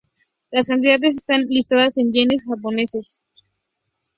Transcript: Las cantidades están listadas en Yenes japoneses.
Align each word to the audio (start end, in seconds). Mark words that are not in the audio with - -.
Las 0.49 0.65
cantidades 0.65 1.15
están 1.17 1.41
listadas 1.47 1.95
en 1.99 2.11
Yenes 2.11 2.43
japoneses. 2.47 3.23